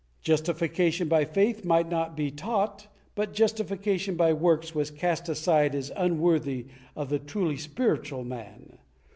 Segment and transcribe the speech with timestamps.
[0.23, 5.91] Justification by faith might not be taught, but justification by works was cast aside as
[5.95, 8.79] unworthy of the truly spiritual man.